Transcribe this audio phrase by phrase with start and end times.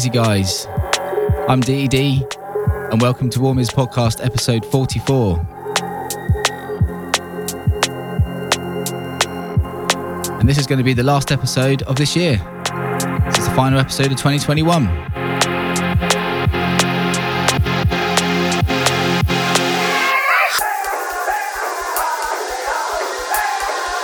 [0.00, 0.66] Easy guys,
[1.46, 1.94] I'm DED
[2.90, 5.38] and welcome to Warmers Podcast episode 44.
[10.40, 12.38] And this is going to be the last episode of this year.
[13.26, 14.86] This is the final episode of 2021.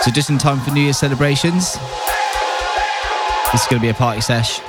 [0.03, 1.73] So just in time for New Year's celebrations,
[3.51, 4.61] this is going to be a party sesh.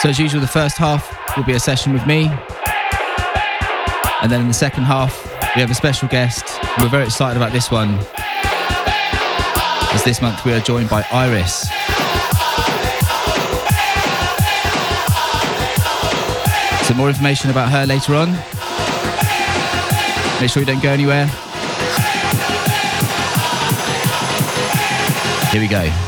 [0.00, 2.30] So, as usual, the first half will be a session with me.
[4.22, 5.24] And then in the second half,
[5.56, 6.44] we have a special guest.
[6.78, 7.98] We're very excited about this one.
[9.92, 11.68] As this month we are joined by Iris.
[16.86, 18.30] Some more information about her later on.
[20.40, 21.26] Make sure you don't go anywhere.
[25.50, 26.07] Here we go.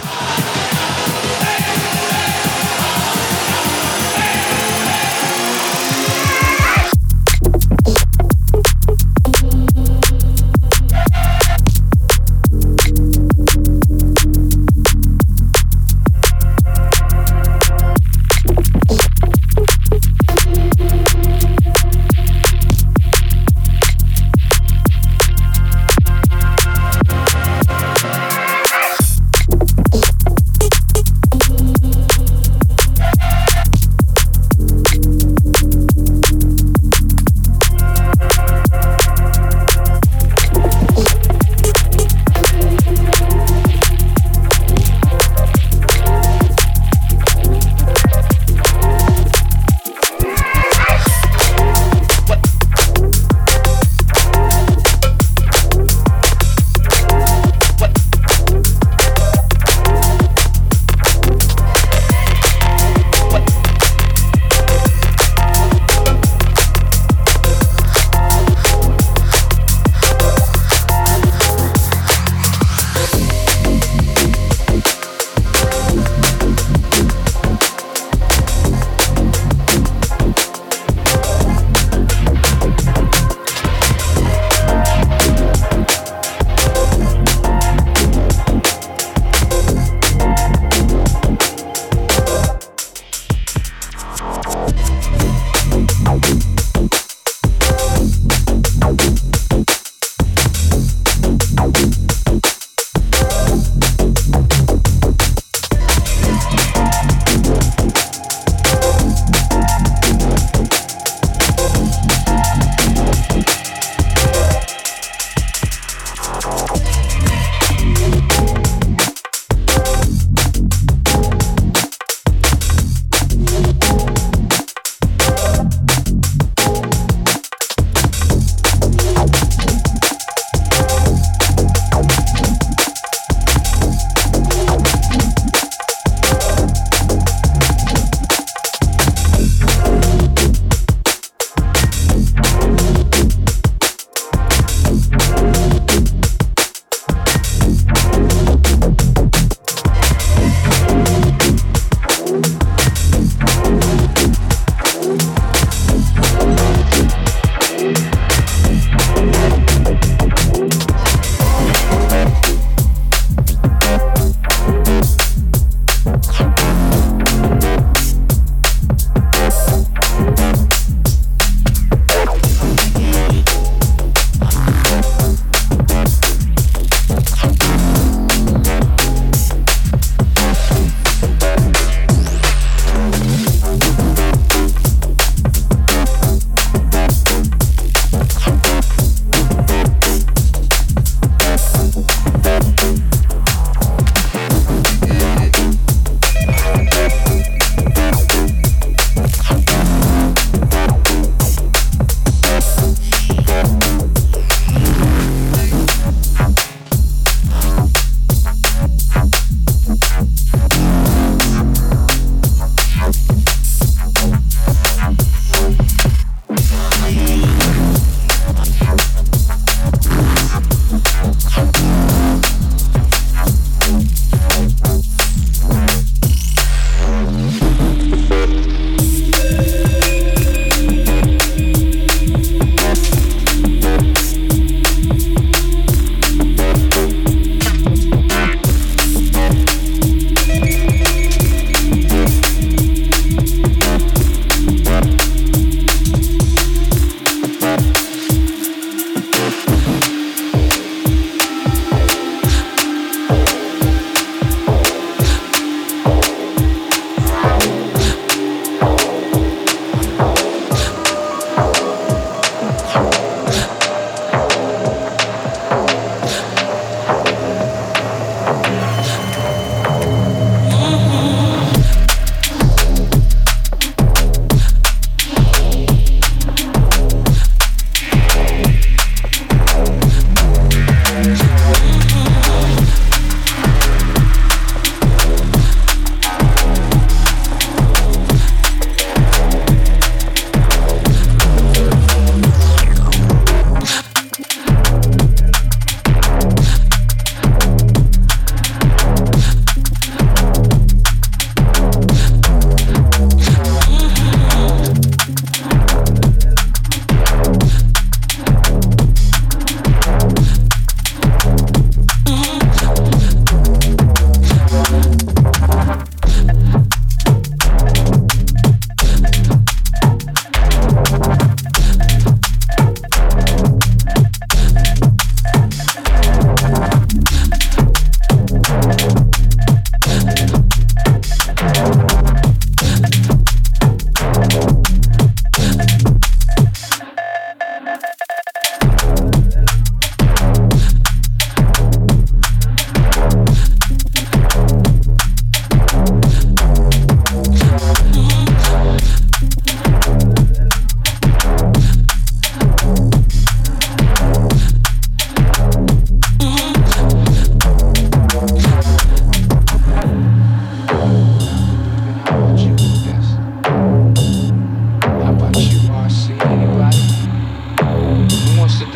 [368.82, 368.86] I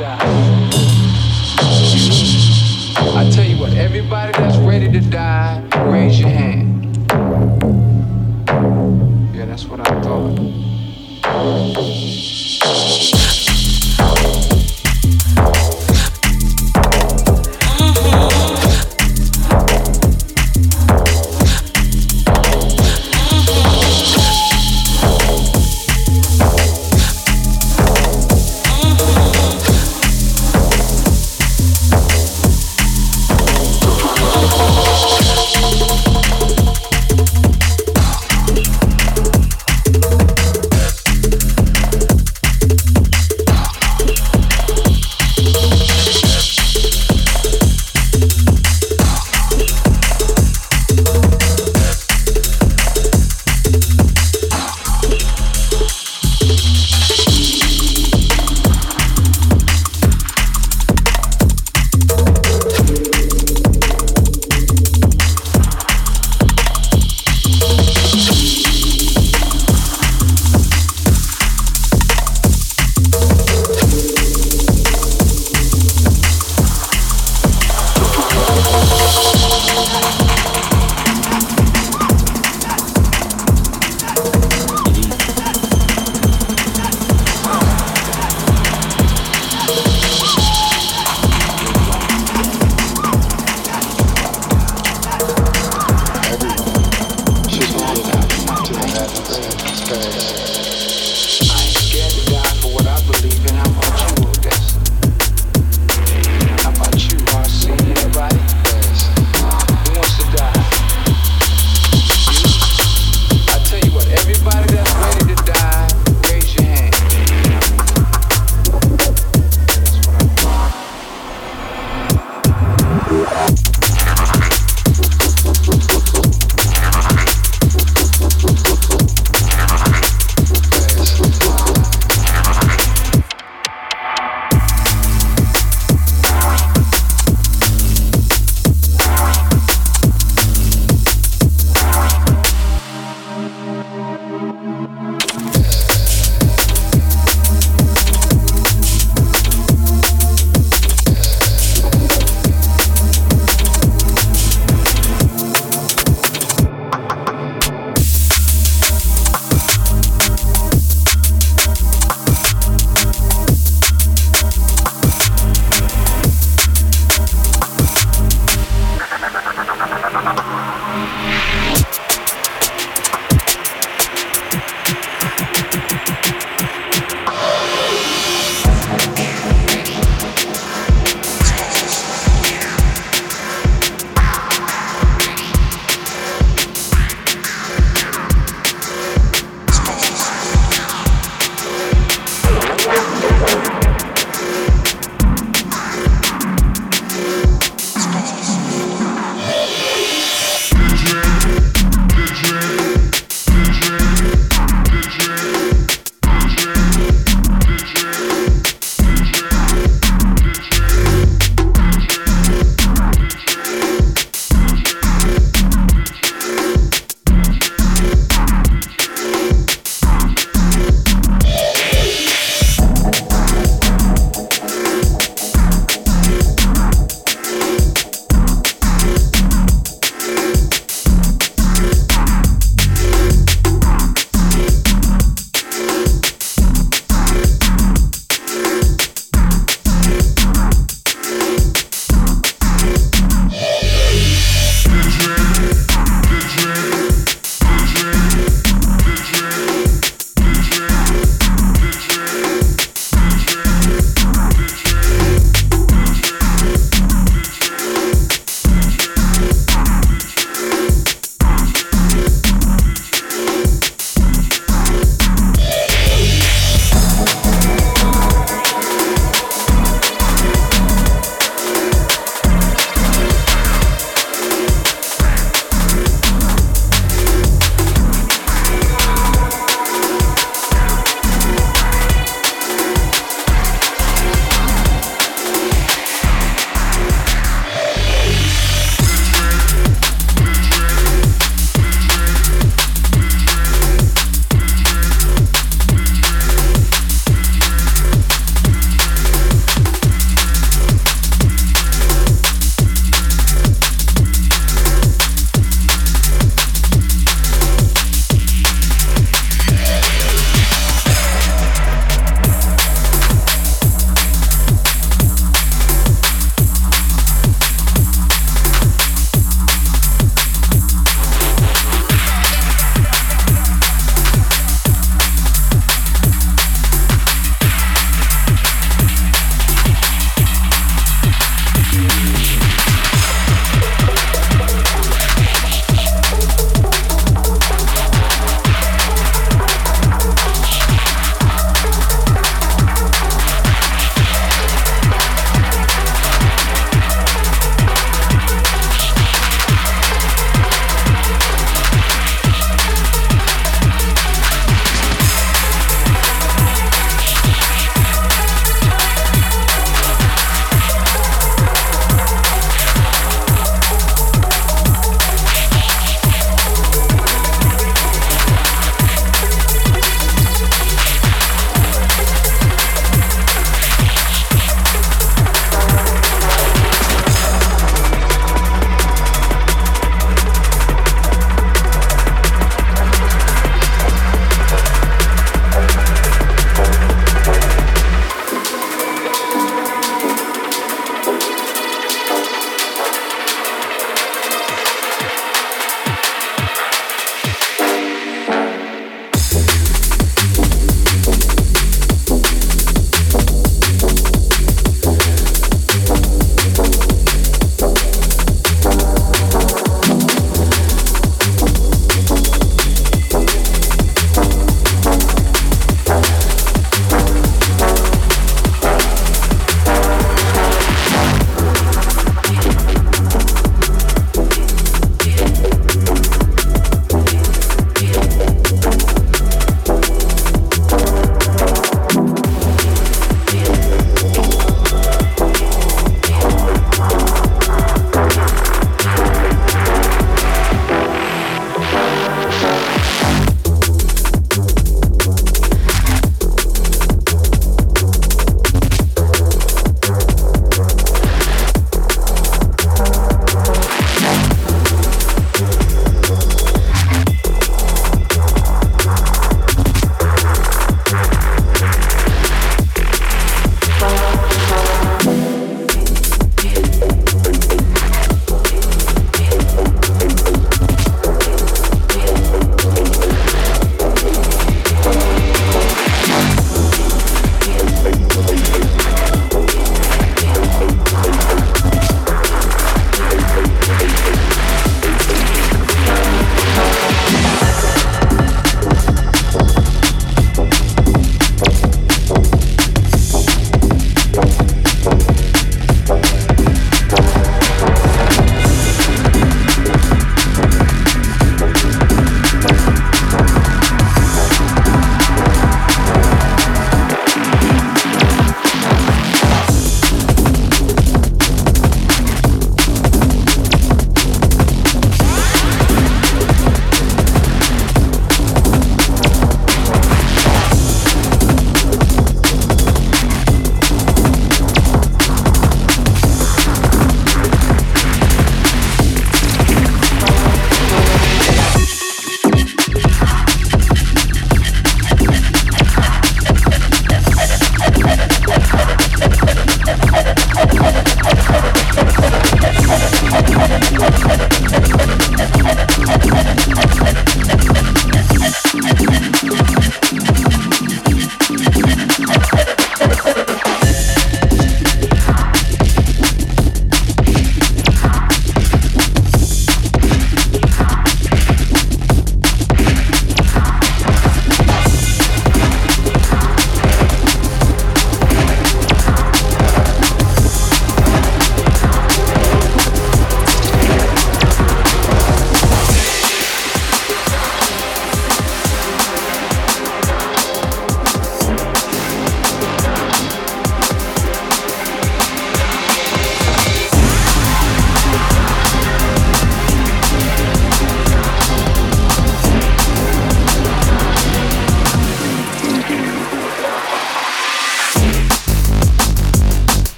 [3.31, 5.44] tell you what, everybody that's ready to die.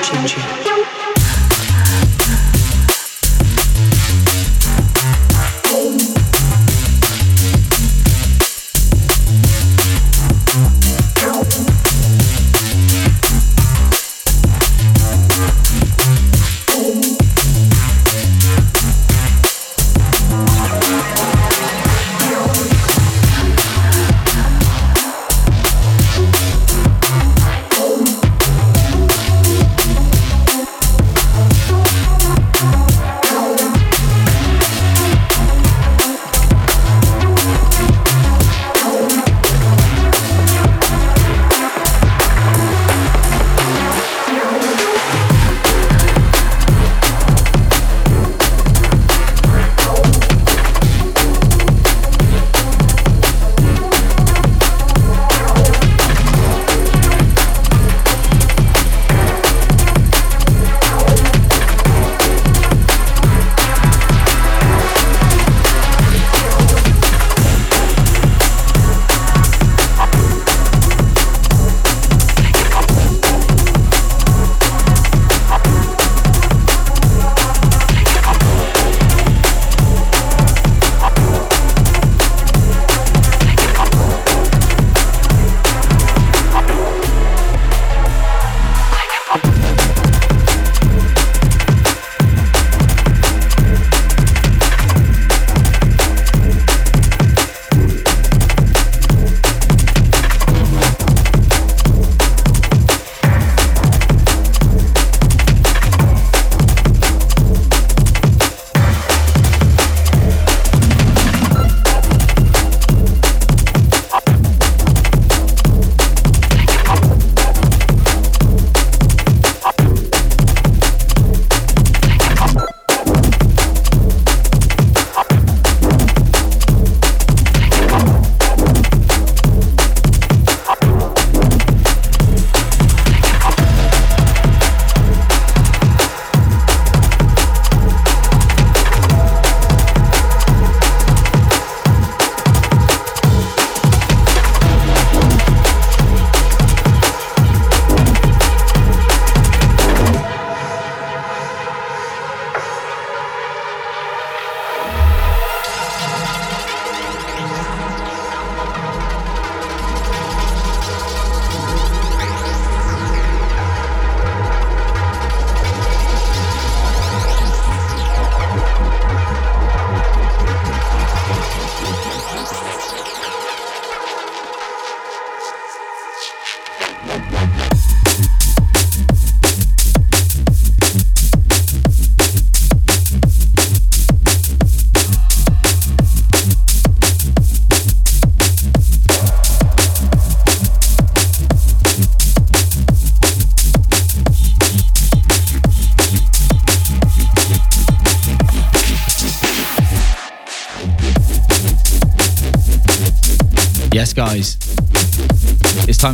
[0.00, 0.71] 君君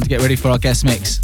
[0.09, 1.19] to get ready for our guest mix.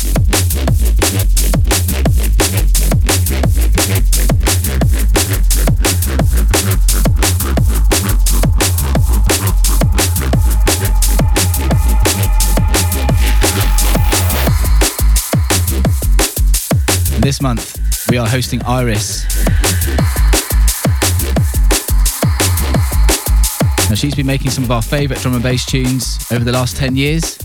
[17.21, 17.79] This month,
[18.11, 19.25] we are hosting Iris
[23.89, 26.77] Now, she's been making some of our favourite drum and bass tunes over the last
[26.77, 27.39] 10 years.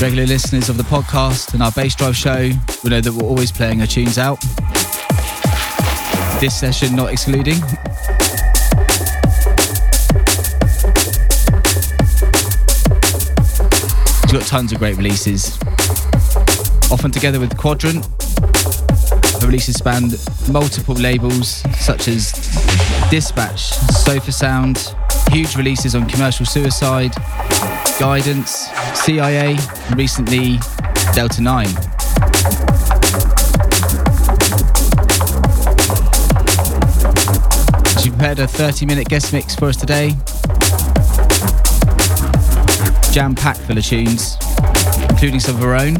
[0.00, 3.80] Regular listeners of the podcast and our Bassdrive show will know that we're always playing
[3.80, 4.40] our tunes out.
[6.40, 7.56] This session not excluding.
[14.22, 15.58] She's got tons of great releases.
[16.92, 18.06] Often together with Quadrant,
[19.40, 20.10] her releases span
[20.48, 22.30] multiple labels such as
[23.10, 23.62] Dispatch,
[24.04, 24.94] Sofa Sound,
[25.32, 27.14] huge releases on Commercial Suicide,
[27.98, 28.68] Guidance,
[29.04, 29.56] CIA,
[29.86, 30.58] and recently
[31.14, 31.66] Delta 9.
[38.02, 40.10] She prepared a 30 minute guest mix for us today.
[43.12, 44.36] Jam packed full of tunes,
[45.08, 45.94] including some of her own.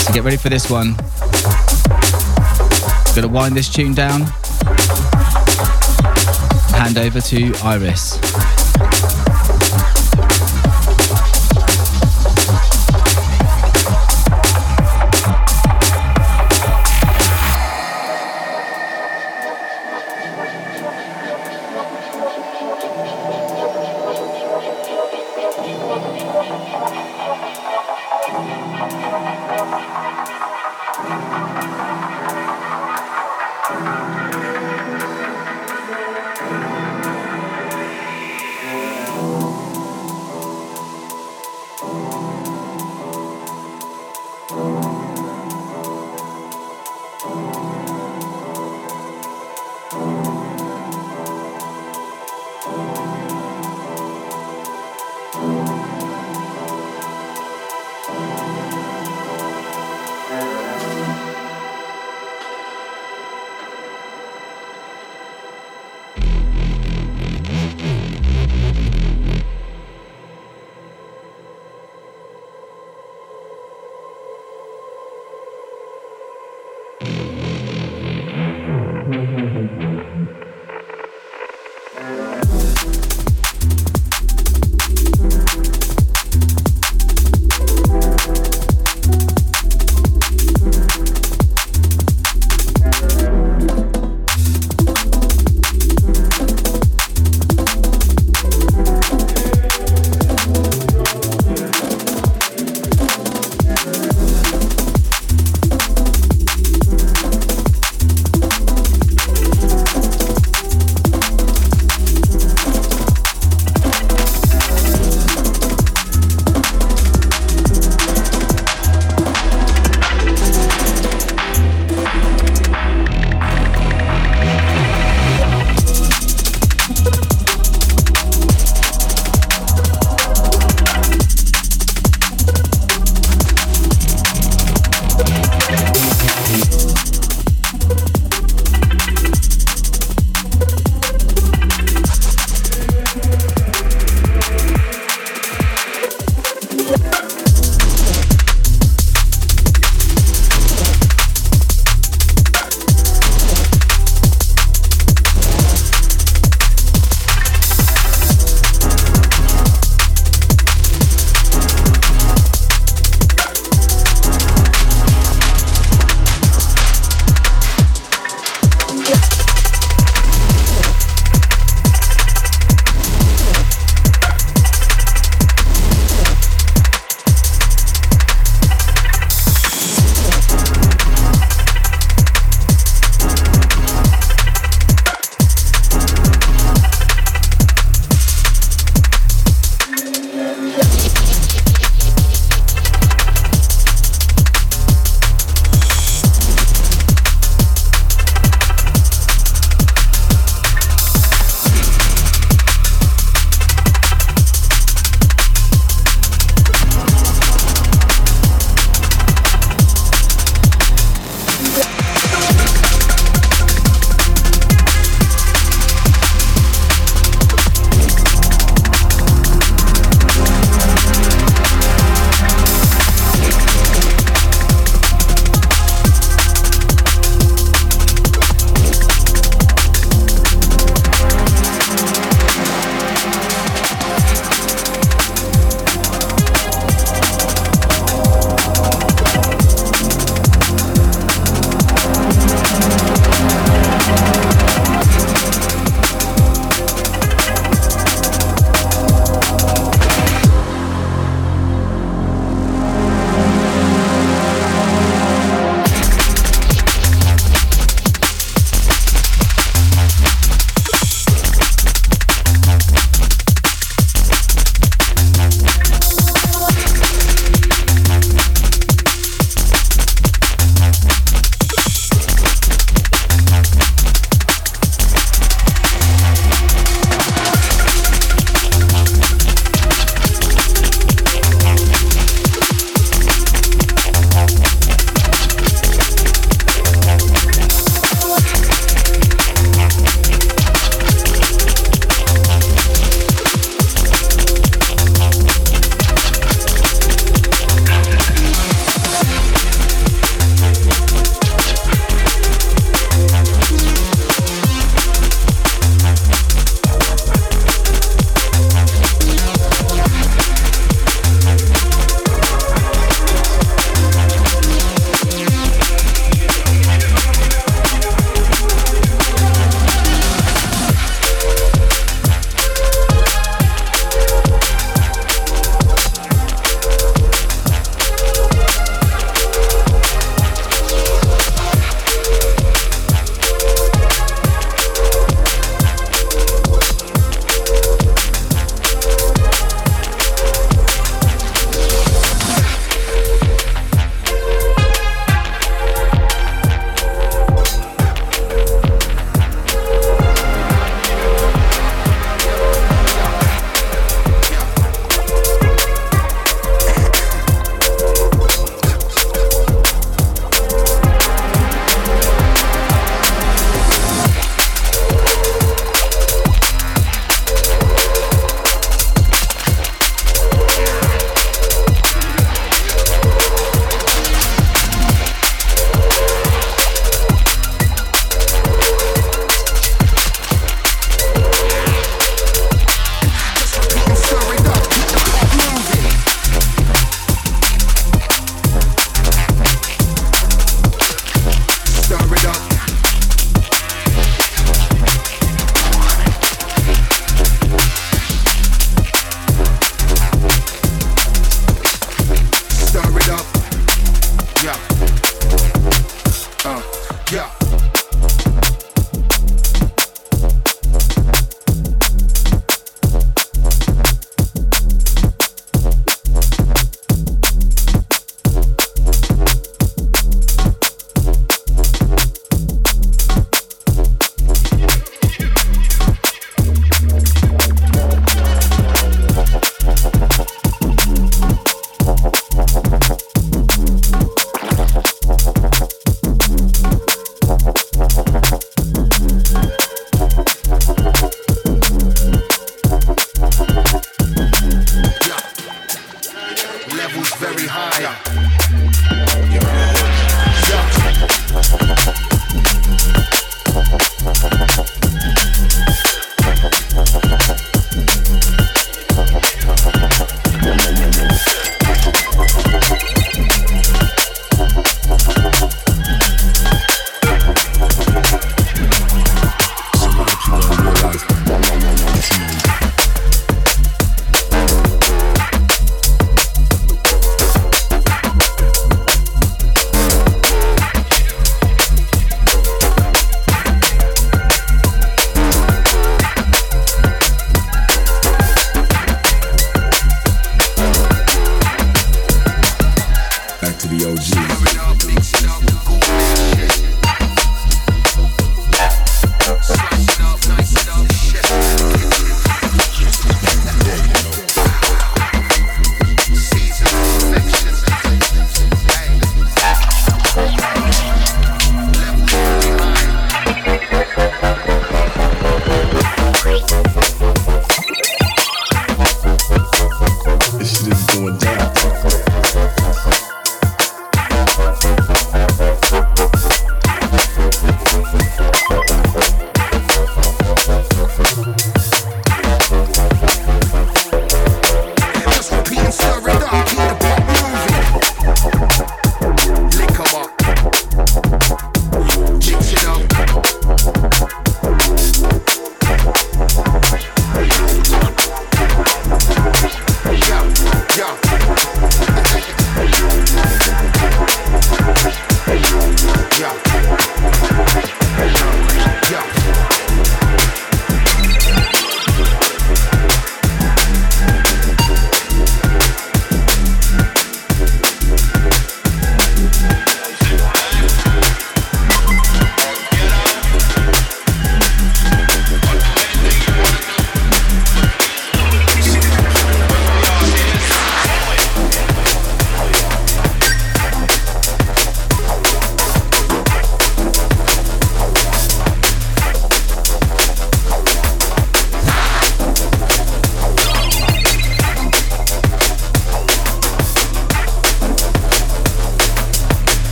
[0.00, 0.96] So get ready for this one.
[3.14, 4.22] Gonna wind this tune down.
[6.72, 8.23] hand over to Iris.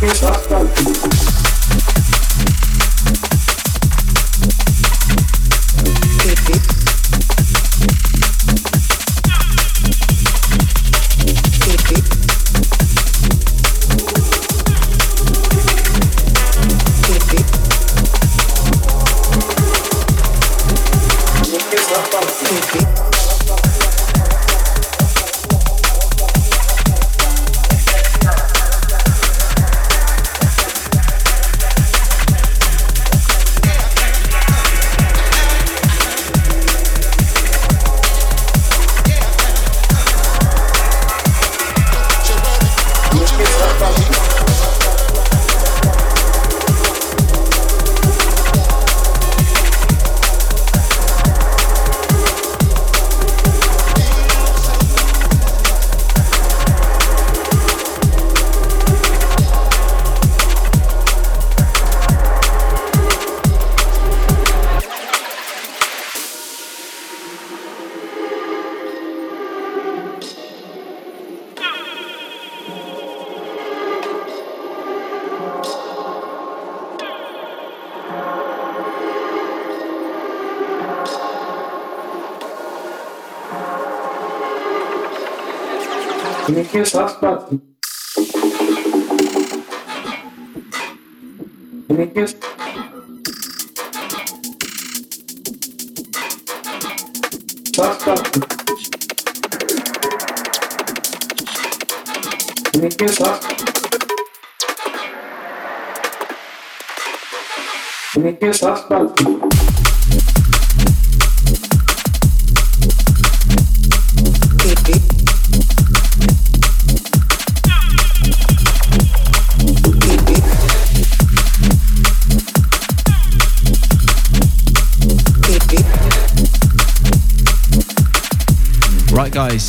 [0.00, 1.29] Communication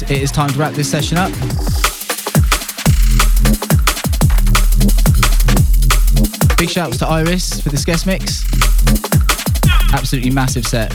[0.03, 1.31] it is time to wrap this session up.
[6.57, 8.45] Big shouts to Iris for this guest mix.
[9.93, 10.91] Absolutely massive set.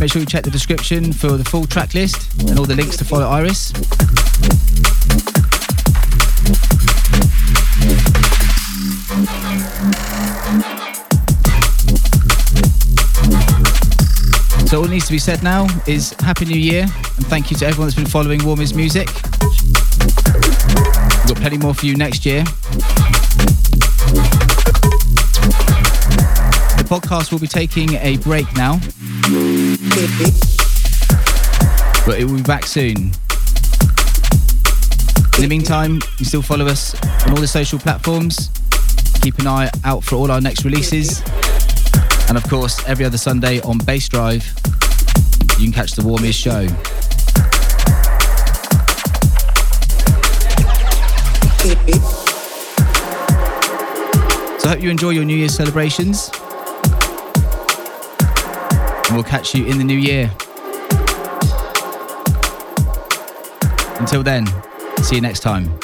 [0.00, 2.96] Make sure you check the description for the full track list and all the links
[2.96, 3.72] to follow Iris.
[14.70, 17.66] So all needs to be said now is Happy New Year and thank you to
[17.66, 19.08] everyone that's been following Warmers Music.
[19.08, 19.34] We've
[21.26, 22.44] got plenty more for you next year.
[26.76, 28.78] The podcast will be taking a break now,
[32.06, 33.10] but it will be back soon.
[35.34, 36.94] In the meantime, you still follow us
[37.24, 38.50] on all the social platforms.
[39.20, 41.24] Keep an eye out for all our next releases.
[42.30, 44.46] And of course, every other Sunday on Bassdrive,
[45.58, 46.64] you can catch the warmest show.
[54.58, 56.30] So I hope you enjoy your New Year's celebrations.
[59.08, 60.30] And we'll catch you in the new year.
[63.98, 64.46] Until then,
[65.02, 65.80] see you next time.